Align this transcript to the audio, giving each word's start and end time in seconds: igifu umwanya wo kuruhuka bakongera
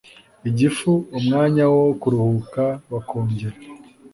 igifu 0.49 0.91
umwanya 1.17 1.63
wo 1.73 1.85
kuruhuka 2.01 2.63
bakongera 2.91 3.57